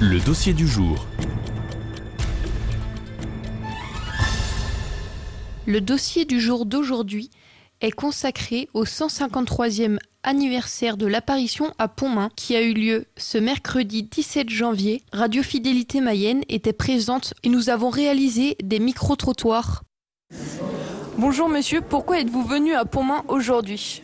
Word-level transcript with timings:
Le 0.00 0.18
dossier 0.18 0.52
du 0.52 0.66
jour. 0.66 1.06
Le 5.66 5.80
dossier 5.80 6.24
du 6.24 6.40
jour 6.40 6.66
d'aujourd'hui 6.66 7.30
est 7.80 7.90
consacré 7.90 8.68
au 8.74 8.84
153e 8.84 9.98
anniversaire 10.22 10.96
de 10.96 11.06
l'apparition 11.06 11.72
à 11.78 11.88
Pontmain 11.88 12.30
qui 12.36 12.56
a 12.56 12.62
eu 12.62 12.74
lieu 12.74 13.06
ce 13.16 13.38
mercredi 13.38 14.04
17 14.04 14.48
janvier. 14.48 15.02
Radio 15.12 15.42
Fidélité 15.42 16.00
Mayenne 16.00 16.42
était 16.48 16.72
présente 16.72 17.34
et 17.42 17.48
nous 17.48 17.70
avons 17.70 17.90
réalisé 17.90 18.56
des 18.62 18.78
micro-trottoirs. 18.78 19.82
Bonjour 21.18 21.48
monsieur, 21.48 21.80
pourquoi 21.80 22.20
êtes-vous 22.20 22.44
venu 22.44 22.74
à 22.74 22.84
Pontmain 22.84 23.22
aujourd'hui? 23.28 24.02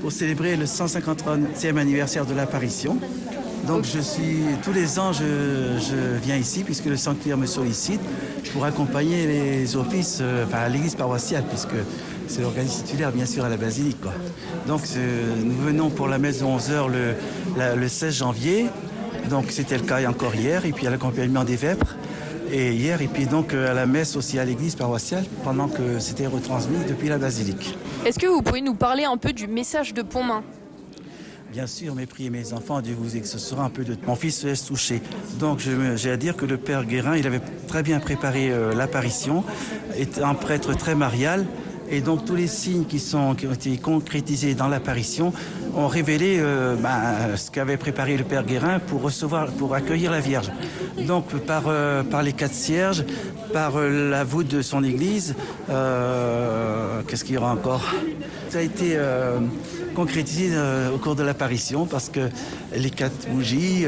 Pour 0.00 0.12
célébrer 0.12 0.56
le 0.56 0.66
153e 0.66 1.76
anniversaire 1.76 2.26
de 2.26 2.34
l'apparition. 2.34 2.98
Donc 3.66 3.84
je 3.84 3.98
suis 3.98 4.38
tous 4.62 4.72
les 4.72 4.98
ans 4.98 5.12
je, 5.12 6.16
viens 6.22 6.36
ici 6.36 6.62
puisque 6.62 6.84
le 6.84 6.96
sanctuaire 6.96 7.36
me 7.36 7.46
sollicite 7.46 8.00
pour 8.52 8.64
accompagner 8.64 9.26
les 9.26 9.76
offices, 9.76 10.18
euh, 10.20 10.44
enfin 10.44 10.68
l'église 10.68 10.94
paroissiale 10.94 11.44
puisque 11.48 11.74
c'est 12.28 12.42
l'organisme 12.42 12.84
titulaire 12.84 13.10
bien 13.10 13.26
sûr 13.26 13.44
à 13.44 13.48
la 13.48 13.56
basilique. 13.56 13.96
Donc 14.68 14.82
nous 15.44 15.56
venons 15.64 15.90
pour 15.90 16.06
la 16.06 16.18
messe 16.18 16.40
de 16.40 16.44
11h 16.44 16.88
le, 16.88 17.76
le 17.76 17.88
16 17.88 18.14
janvier. 18.14 18.66
Donc 19.30 19.46
c'était 19.50 19.78
le 19.78 19.84
cas 19.84 20.08
encore 20.08 20.34
hier 20.34 20.64
et 20.64 20.72
puis 20.72 20.86
à 20.86 20.90
l'accompagnement 20.90 21.42
des 21.42 21.56
vêpres 21.56 21.96
et 22.50 22.72
hier 22.72 23.02
et 23.02 23.08
puis 23.08 23.26
donc 23.26 23.54
à 23.54 23.74
la 23.74 23.86
messe 23.86 24.16
aussi 24.16 24.38
à 24.38 24.44
l'église 24.44 24.74
paroissiale 24.74 25.24
pendant 25.44 25.68
que 25.68 25.98
c'était 25.98 26.26
retransmis 26.26 26.78
depuis 26.88 27.08
la 27.08 27.18
basilique. 27.18 27.76
Est-ce 28.04 28.18
que 28.18 28.26
vous 28.26 28.42
pouvez 28.42 28.60
nous 28.60 28.74
parler 28.74 29.04
un 29.04 29.16
peu 29.16 29.32
du 29.32 29.46
message 29.46 29.94
de 29.94 30.02
Pontmain? 30.02 30.42
Bien 31.52 31.66
sûr, 31.66 31.94
mes 31.94 32.06
prières, 32.06 32.32
mes 32.32 32.52
enfants, 32.52 32.82
Dieu 32.82 32.94
vous 32.98 33.16
exaucera 33.16 33.64
un 33.64 33.70
peu 33.70 33.84
de 33.84 33.96
mon 34.06 34.14
fils 34.14 34.40
se 34.40 34.46
laisse 34.46 34.66
toucher. 34.66 35.00
Donc 35.38 35.60
j'ai 35.94 36.10
à 36.10 36.16
dire 36.16 36.36
que 36.36 36.44
le 36.44 36.58
père 36.58 36.84
Guérin, 36.84 37.16
il 37.16 37.26
avait 37.26 37.40
très 37.66 37.82
bien 37.82 37.98
préparé 37.98 38.50
euh, 38.50 38.74
l'apparition, 38.74 39.42
est 39.96 40.18
un 40.18 40.34
prêtre 40.34 40.76
très 40.76 40.94
marial. 40.94 41.46
Et 41.88 42.00
donc 42.00 42.24
tous 42.24 42.34
les 42.34 42.48
signes 42.48 42.84
qui, 42.84 42.98
sont, 42.98 43.34
qui 43.34 43.46
ont 43.46 43.52
été 43.52 43.78
concrétisés 43.78 44.54
dans 44.54 44.68
l'apparition 44.68 45.32
ont 45.76 45.88
révélé 45.88 46.38
euh, 46.40 46.74
ben, 46.74 47.36
ce 47.36 47.50
qu'avait 47.50 47.76
préparé 47.76 48.16
le 48.16 48.24
Père 48.24 48.44
Guérin 48.44 48.78
pour 48.78 49.02
recevoir, 49.02 49.48
pour 49.48 49.74
accueillir 49.74 50.10
la 50.10 50.20
Vierge. 50.20 50.50
Donc 51.06 51.28
par, 51.40 51.64
euh, 51.66 52.02
les 52.24 52.32
quatre 52.32 52.54
cierges, 52.54 53.04
par 53.52 53.76
euh, 53.76 54.10
la 54.10 54.24
voûte 54.24 54.48
de 54.48 54.62
son 54.62 54.82
église, 54.82 55.34
qu'est-ce 55.68 57.24
qu'il 57.24 57.34
y 57.34 57.38
aura 57.38 57.52
encore? 57.52 57.84
Ça 58.48 58.58
a 58.58 58.62
été 58.62 58.98
concrétisé 59.94 60.50
au 60.94 60.98
cours 60.98 61.16
de 61.16 61.22
l'apparition 61.22 61.84
parce 61.86 62.08
que 62.08 62.28
les 62.74 62.90
quatre 62.90 63.28
bougies, 63.28 63.84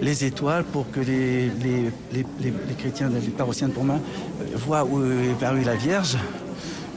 les 0.00 0.24
étoiles 0.24 0.64
pour 0.64 0.90
que 0.90 1.00
les, 1.00 1.50
chrétiens, 2.78 3.08
les 3.08 3.30
paroissiens 3.30 3.68
de 3.68 3.72
Pontmain 3.72 4.00
voient 4.54 4.84
où 4.84 5.02
est 5.02 5.38
parue 5.40 5.64
la 5.64 5.74
Vierge 5.74 6.16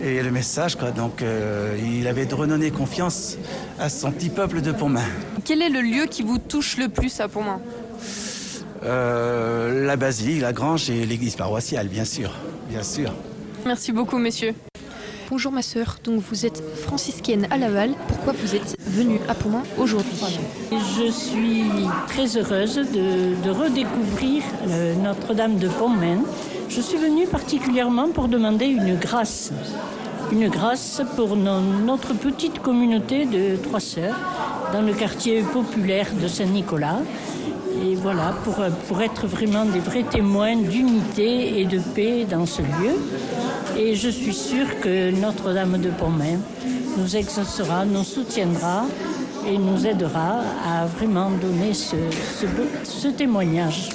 et 0.02 0.22
le 0.22 0.32
message. 0.32 0.76
Quoi. 0.76 0.92
Donc 0.92 1.22
euh, 1.22 1.78
il 1.84 2.08
avait 2.08 2.26
de 2.26 2.36
redonner 2.36 2.72
confiance 2.72 3.38
à 3.80 3.90
son 3.90 4.12
petit 4.12 4.30
peuple 4.30 4.62
de 4.62 4.72
Pontmain. 4.72 5.06
Quel 5.46 5.62
est 5.62 5.70
le 5.70 5.82
lieu 5.82 6.06
qui 6.06 6.24
vous 6.24 6.38
touche 6.38 6.78
le 6.78 6.90
plus 6.90 7.20
à 7.20 7.28
Pontmain? 7.28 7.62
Euh, 8.84 9.86
La 9.86 9.96
basilique, 9.96 10.42
la 10.42 10.54
grange 10.54 10.90
et 10.90 11.06
l'église 11.06 11.36
paroissiale, 11.36 11.88
bien 11.88 12.06
sûr. 12.06 12.32
Bien 12.70 12.84
sûr. 12.84 13.14
Merci 13.66 13.92
beaucoup, 13.92 14.18
messieurs. 14.18 14.56
Bonjour 15.30 15.52
ma 15.54 15.62
sœur, 15.62 15.98
donc 16.04 16.22
vous 16.30 16.46
êtes 16.46 16.62
franciscaine 16.82 17.48
à 17.52 17.58
Laval. 17.58 17.92
Pourquoi 18.10 18.34
vous 18.34 18.54
êtes 18.54 18.76
venue 18.86 19.20
à 19.30 19.34
Pontmain 19.34 19.64
aujourd'hui? 19.78 20.12
Je 20.72 21.10
suis 21.10 21.64
très 22.08 22.36
heureuse 22.36 22.76
de, 22.76 23.42
de 23.42 23.50
redécouvrir 23.50 24.44
euh, 24.68 24.94
Notre-Dame 24.96 25.58
de 25.58 25.70
Pontmain. 25.70 26.20
Je 26.74 26.80
suis 26.82 26.98
venue 26.98 27.28
particulièrement 27.28 28.08
pour 28.10 28.28
demander 28.28 28.66
une 28.66 28.96
grâce. 28.96 29.52
Une 30.32 30.48
grâce 30.48 31.02
pour 31.18 31.36
no- 31.36 31.60
notre 31.86 32.14
petite 32.14 32.60
communauté 32.62 33.26
de 33.26 33.58
trois 33.58 33.82
sœurs 33.82 34.16
dans 34.72 34.82
le 34.82 34.94
quartier 34.94 35.42
populaire 35.42 36.08
de 36.22 36.28
Saint-Nicolas. 36.28 37.00
Et 37.84 37.96
voilà, 37.96 38.34
pour, 38.44 38.56
pour 38.88 39.02
être 39.02 39.28
vraiment 39.28 39.66
des 39.66 39.80
vrais 39.80 40.04
témoins 40.04 40.56
d'unité 40.56 41.60
et 41.60 41.66
de 41.66 41.80
paix 41.80 42.26
dans 42.30 42.46
ce 42.46 42.62
lieu. 42.62 42.96
Et 43.78 43.96
je 43.96 44.10
suis 44.10 44.34
sûre 44.34 44.80
que 44.82 45.12
Notre-Dame 45.12 45.78
de 45.80 45.90
Pontmain 45.90 46.40
nous 46.98 47.16
exaucera, 47.18 47.84
nous 47.86 48.04
soutiendra 48.04 48.86
et 49.48 49.58
nous 49.58 49.86
aidera 49.88 50.40
à 50.66 50.86
vraiment 50.86 51.30
donner 51.32 51.74
ce 51.74 53.08
témoignage. 53.10 53.90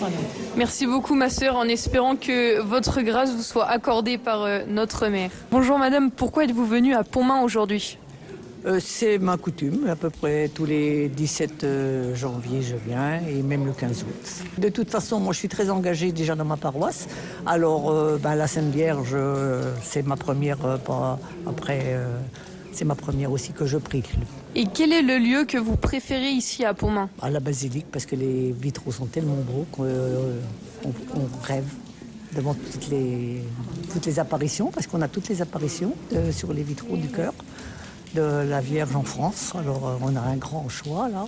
Voilà. 0.00 0.16
Merci 0.56 0.86
beaucoup 0.86 1.14
ma 1.14 1.28
sœur, 1.30 1.56
en 1.56 1.64
espérant 1.64 2.16
que 2.16 2.60
votre 2.60 3.02
grâce 3.02 3.32
vous 3.34 3.42
soit 3.42 3.66
accordée 3.68 4.16
par 4.18 4.42
euh, 4.42 4.60
notre 4.66 5.06
mère. 5.08 5.30
Bonjour 5.52 5.78
madame, 5.78 6.10
pourquoi 6.10 6.44
êtes-vous 6.44 6.64
venue 6.66 6.94
à 6.94 7.04
Pontmain 7.04 7.42
aujourd'hui? 7.42 7.98
Euh, 8.66 8.78
c'est 8.82 9.18
ma 9.18 9.36
coutume, 9.38 9.86
à 9.88 9.96
peu 9.96 10.10
près 10.10 10.48
tous 10.48 10.64
les 10.66 11.08
17 11.08 11.64
euh, 11.64 12.14
janvier 12.14 12.60
je 12.62 12.76
viens 12.76 13.20
et 13.28 13.42
même 13.42 13.64
le 13.66 13.72
15 13.72 14.02
août. 14.02 14.44
De 14.58 14.68
toute 14.68 14.90
façon, 14.90 15.18
moi 15.20 15.32
je 15.32 15.38
suis 15.38 15.48
très 15.48 15.70
engagée 15.70 16.12
déjà 16.12 16.34
dans 16.34 16.44
ma 16.44 16.56
paroisse. 16.58 17.06
Alors 17.46 17.90
euh, 17.90 18.18
ben, 18.22 18.34
la 18.34 18.46
Sainte 18.46 18.70
Vierge, 18.74 19.16
c'est 19.82 20.06
ma 20.06 20.16
première, 20.16 20.64
euh, 20.64 20.76
pas- 20.78 21.18
après, 21.46 21.80
euh, 21.86 22.18
c'est 22.72 22.84
ma 22.84 22.94
première 22.94 23.32
aussi 23.32 23.52
que 23.52 23.64
je 23.66 23.78
prie. 23.78 24.02
Et 24.56 24.66
quel 24.66 24.92
est 24.92 25.02
le 25.02 25.18
lieu 25.18 25.44
que 25.44 25.58
vous 25.58 25.76
préférez 25.76 26.30
ici 26.30 26.64
à 26.64 26.74
Pontmain 26.74 27.08
À 27.22 27.30
la 27.30 27.38
basilique, 27.38 27.86
parce 27.92 28.04
que 28.04 28.16
les 28.16 28.52
vitraux 28.52 28.90
sont 28.90 29.06
tellement 29.06 29.36
beaux 29.36 29.64
qu'on 29.70 29.84
euh, 29.84 30.40
rêve 31.44 31.68
devant 32.34 32.54
toutes 32.54 32.88
les, 32.90 33.42
toutes 33.92 34.06
les 34.06 34.18
apparitions, 34.18 34.72
parce 34.72 34.88
qu'on 34.88 35.02
a 35.02 35.08
toutes 35.08 35.28
les 35.28 35.40
apparitions 35.40 35.94
euh, 36.12 36.32
sur 36.32 36.52
les 36.52 36.64
vitraux 36.64 36.96
du 36.96 37.08
cœur 37.08 37.32
de 38.14 38.22
la 38.22 38.60
Vierge 38.60 38.96
en 38.96 39.04
France. 39.04 39.52
Alors 39.56 39.86
euh, 39.86 39.96
on 40.02 40.16
a 40.16 40.20
un 40.20 40.36
grand 40.36 40.68
choix 40.68 41.08
là. 41.08 41.26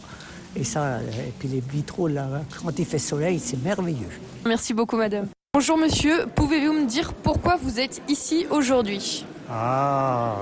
Et 0.54 0.64
ça, 0.64 0.98
et 1.00 1.32
puis 1.38 1.48
les 1.48 1.60
vitraux 1.60 2.08
là, 2.08 2.28
quand 2.62 2.76
il 2.78 2.84
fait 2.84 2.98
soleil, 2.98 3.38
c'est 3.38 3.62
merveilleux. 3.62 4.10
Merci 4.44 4.74
beaucoup 4.74 4.96
madame. 4.96 5.28
Bonjour 5.54 5.78
monsieur, 5.78 6.26
pouvez-vous 6.34 6.72
me 6.72 6.86
dire 6.86 7.14
pourquoi 7.14 7.56
vous 7.56 7.78
êtes 7.78 8.02
ici 8.08 8.46
aujourd'hui? 8.50 9.24
Ah, 9.48 10.36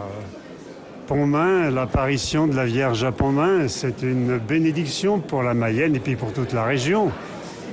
Pontmain, 1.10 1.72
l'apparition 1.72 2.46
de 2.46 2.54
la 2.54 2.64
Vierge 2.64 3.02
à 3.02 3.10
Pontmain, 3.10 3.66
c'est 3.66 4.02
une 4.02 4.38
bénédiction 4.38 5.18
pour 5.18 5.42
la 5.42 5.54
Mayenne 5.54 5.96
et 5.96 5.98
puis 5.98 6.14
pour 6.14 6.32
toute 6.32 6.52
la 6.52 6.62
région. 6.62 7.10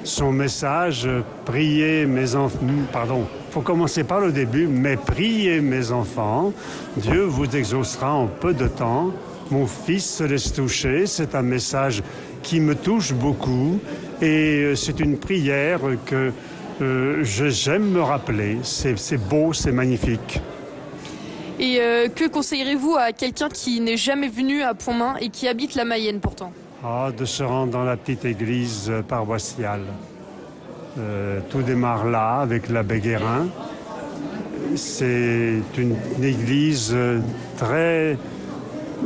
Son 0.03 0.31
message, 0.31 1.05
euh, 1.05 1.21
priez 1.45 2.07
mes 2.07 2.33
enfants, 2.33 2.65
pardon, 2.91 3.27
faut 3.51 3.61
commencer 3.61 4.03
par 4.03 4.21
le 4.21 4.31
début, 4.31 4.65
mais 4.65 4.97
priez 4.97 5.61
mes 5.61 5.91
enfants, 5.91 6.51
Dieu 6.95 7.25
vous 7.25 7.55
exaucera 7.55 8.11
en 8.11 8.25
peu 8.25 8.55
de 8.55 8.67
temps. 8.67 9.11
Mon 9.51 9.67
fils 9.67 10.15
se 10.15 10.23
laisse 10.23 10.51
toucher, 10.51 11.05
c'est 11.05 11.35
un 11.35 11.43
message 11.43 12.01
qui 12.41 12.59
me 12.59 12.73
touche 12.73 13.13
beaucoup 13.13 13.79
et 14.19 14.63
euh, 14.63 14.75
c'est 14.75 14.99
une 14.99 15.15
prière 15.15 15.81
que 16.07 16.31
euh, 16.81 17.23
j'aime 17.23 17.91
me 17.91 18.01
rappeler. 18.01 18.57
C'est 18.63 19.29
beau, 19.29 19.53
c'est 19.53 19.71
magnifique. 19.71 20.41
Et 21.59 21.79
euh, 21.79 22.07
que 22.07 22.27
conseillerez-vous 22.27 22.95
à 22.95 23.11
quelqu'un 23.11 23.49
qui 23.49 23.79
n'est 23.81 23.97
jamais 23.97 24.27
venu 24.27 24.61
à 24.61 24.75
Pontmain 24.75 25.15
et 25.19 25.29
qui 25.29 25.47
habite 25.47 25.73
la 25.73 25.85
Mayenne 25.85 26.19
pourtant? 26.19 26.51
Ah, 26.83 27.09
de 27.17 27.25
se 27.25 27.41
rendre 27.41 27.71
dans 27.71 27.83
la 27.83 27.97
petite 27.97 28.25
église 28.25 28.87
euh, 28.89 29.01
paroissiale. 29.01 29.81
Euh, 30.99 31.39
tout 31.49 31.63
démarre 31.63 32.05
là 32.05 32.39
avec 32.41 32.69
l'abbé 32.69 32.99
Guérin. 32.99 33.47
C'est 34.75 35.61
une, 35.77 35.95
une 36.17 36.23
église 36.23 36.95
très, 37.57 38.17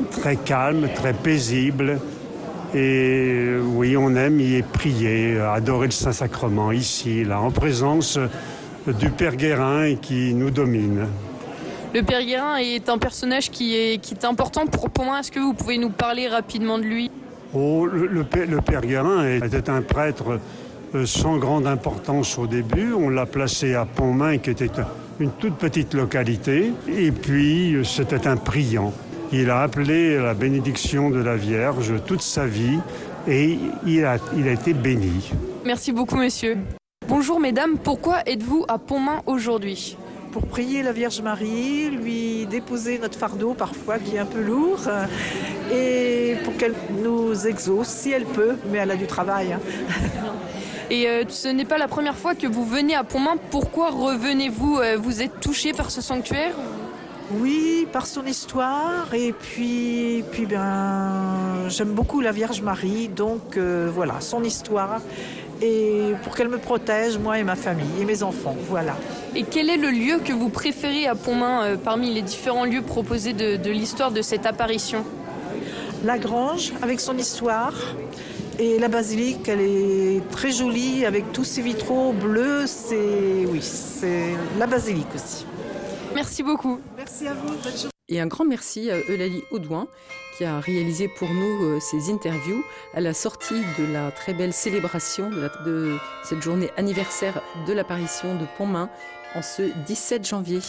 très 0.09 0.35
calme, 0.35 0.89
très 0.93 1.13
paisible. 1.13 1.99
Et 2.73 3.55
oui, 3.75 3.95
on 3.95 4.15
aime 4.15 4.39
y 4.39 4.61
prier, 4.61 5.39
adorer 5.39 5.87
le 5.87 5.91
Saint-Sacrement 5.91 6.71
ici, 6.71 7.23
là, 7.23 7.39
en 7.41 7.51
présence 7.51 8.17
du 8.87 9.09
Père 9.09 9.35
Guérin 9.35 9.95
qui 9.95 10.33
nous 10.33 10.51
domine. 10.51 11.05
Le 11.93 12.03
Père 12.03 12.23
Guérin 12.23 12.55
est 12.55 12.87
un 12.87 12.97
personnage 12.97 13.51
qui 13.51 13.75
est, 13.75 13.97
qui 14.01 14.13
est 14.13 14.23
important 14.23 14.65
pour 14.65 14.89
Pontmain. 14.89 15.19
Est-ce 15.19 15.29
que 15.29 15.41
vous 15.41 15.53
pouvez 15.53 15.77
nous 15.77 15.89
parler 15.89 16.29
rapidement 16.29 16.77
de 16.77 16.83
lui? 16.83 17.11
Oh, 17.53 17.85
le, 17.85 18.07
le 18.07 18.23
père, 18.23 18.47
le 18.47 18.61
père 18.61 18.79
Guérin 18.79 19.27
était 19.27 19.69
un 19.69 19.81
prêtre 19.81 20.39
euh, 20.95 21.05
sans 21.05 21.35
grande 21.35 21.67
importance 21.67 22.37
au 22.37 22.47
début. 22.47 22.93
On 22.93 23.09
l'a 23.09 23.25
placé 23.25 23.75
à 23.75 23.83
Pontmain, 23.83 24.37
qui 24.37 24.51
était 24.51 24.69
une 25.19 25.31
toute 25.31 25.55
petite 25.55 25.93
localité. 25.93 26.71
Et 26.87 27.11
puis, 27.11 27.73
euh, 27.73 27.83
c'était 27.83 28.25
un 28.25 28.37
priant. 28.37 28.93
Il 29.33 29.49
a 29.49 29.61
appelé 29.61 30.15
la 30.17 30.33
bénédiction 30.33 31.09
de 31.09 31.21
la 31.21 31.35
Vierge 31.35 31.91
toute 32.05 32.21
sa 32.21 32.45
vie 32.45 32.79
et 33.27 33.57
il 33.85 34.05
a, 34.05 34.15
il 34.37 34.47
a 34.47 34.53
été 34.53 34.73
béni. 34.73 35.29
Merci 35.65 35.91
beaucoup 35.91 36.15
monsieur. 36.15 36.57
Bonjour 37.07 37.41
mesdames, 37.41 37.77
pourquoi 37.77 38.19
êtes-vous 38.25 38.63
à 38.69 38.77
Pontmain 38.77 39.21
aujourd'hui? 39.25 39.97
Pour 40.31 40.47
prier 40.47 40.81
la 40.83 40.91
Vierge 40.91 41.21
Marie, 41.21 41.89
lui 41.89 42.45
déposer 42.45 42.99
notre 42.99 43.17
fardeau 43.17 43.53
parfois 43.53 43.99
qui 43.99 44.15
est 44.15 44.19
un 44.19 44.25
peu 44.25 44.41
lourd 44.41 44.81
et 45.71 46.35
pour 46.43 46.55
qu'elle 46.57 46.75
nous 47.03 47.47
exauce 47.47 47.87
si 47.87 48.11
elle 48.11 48.25
peut, 48.25 48.55
mais 48.71 48.79
elle 48.79 48.91
a 48.91 48.95
du 48.95 49.07
travail. 49.07 49.53
Hein. 49.53 49.59
Et 50.91 51.07
euh, 51.07 51.23
ce 51.29 51.47
n'est 51.47 51.63
pas 51.63 51.77
la 51.77 51.87
première 51.87 52.17
fois 52.17 52.35
que 52.35 52.45
vous 52.47 52.65
venez 52.65 52.95
à 52.95 53.05
Pontmain. 53.05 53.37
Pourquoi 53.49 53.91
revenez-vous 53.91 54.77
euh, 54.77 54.97
Vous 54.97 55.21
êtes 55.21 55.39
touché 55.39 55.71
par 55.71 55.89
ce 55.89 56.01
sanctuaire? 56.01 56.53
Oui, 57.39 57.87
par 57.93 58.05
son 58.05 58.25
histoire. 58.25 59.13
Et 59.13 59.31
puis, 59.31 60.25
puis 60.31 60.45
ben, 60.45 61.69
j'aime 61.69 61.93
beaucoup 61.93 62.19
la 62.19 62.33
Vierge 62.33 62.61
Marie. 62.61 63.07
Donc 63.07 63.55
euh, 63.55 63.89
voilà, 63.89 64.19
son 64.19 64.43
histoire. 64.43 64.99
Et 65.61 66.13
pour 66.23 66.35
qu'elle 66.35 66.49
me 66.49 66.57
protège, 66.57 67.17
moi 67.17 67.37
et 67.37 67.43
ma 67.43 67.55
famille 67.55 68.01
et 68.01 68.05
mes 68.05 68.23
enfants. 68.23 68.55
Voilà. 68.67 68.95
Et 69.35 69.43
quel 69.43 69.69
est 69.69 69.77
le 69.77 69.89
lieu 69.89 70.19
que 70.23 70.33
vous 70.33 70.49
préférez 70.49 71.05
à 71.05 71.15
Pontmain 71.15 71.77
parmi 71.83 72.13
les 72.13 72.21
différents 72.21 72.65
lieux 72.65 72.81
proposés 72.81 73.33
de, 73.33 73.57
de 73.57 73.69
l'histoire 73.69 74.11
de 74.11 74.21
cette 74.21 74.45
apparition? 74.45 75.05
La 76.03 76.17
Grange, 76.17 76.73
avec 76.81 76.99
son 76.99 77.17
histoire. 77.17 77.73
Et 78.59 78.79
la 78.79 78.89
basilique, 78.89 79.47
elle 79.47 79.61
est 79.61 80.21
très 80.29 80.51
jolie 80.51 81.05
avec 81.05 81.31
tous 81.31 81.43
ces 81.43 81.61
vitraux 81.61 82.11
bleus. 82.11 82.65
C'est 82.65 83.45
oui, 83.47 83.59
c'est 83.61 84.35
la 84.59 84.67
basilique 84.67 85.07
aussi. 85.15 85.45
Merci 86.13 86.43
beaucoup. 86.43 86.79
Merci 86.97 87.27
à 87.27 87.33
vous. 87.33 87.90
Et 88.11 88.19
un 88.19 88.27
grand 88.27 88.43
merci 88.43 88.91
à 88.91 88.99
Eulalie 89.09 89.45
Audouin 89.51 89.87
qui 90.37 90.43
a 90.43 90.59
réalisé 90.59 91.07
pour 91.07 91.29
nous 91.29 91.63
euh, 91.63 91.79
ces 91.79 92.11
interviews 92.11 92.61
à 92.93 92.99
la 92.99 93.13
sortie 93.13 93.61
de 93.79 93.85
la 93.91 94.11
très 94.11 94.33
belle 94.33 94.51
célébration 94.51 95.29
de, 95.29 95.95
cette 96.23 96.41
journée 96.41 96.69
anniversaire 96.75 97.41
de 97.65 97.71
l'apparition 97.71 98.35
de 98.35 98.45
Pontmain 98.57 98.89
en 99.33 99.41
ce 99.41 99.71
17 99.85 100.27
janvier. 100.27 100.59